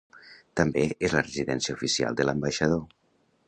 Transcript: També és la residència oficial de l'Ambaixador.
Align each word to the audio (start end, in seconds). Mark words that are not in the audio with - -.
També 0.59 0.85
és 1.09 1.13
la 1.17 1.23
residència 1.27 1.77
oficial 1.79 2.19
de 2.21 2.29
l'Ambaixador. 2.29 2.85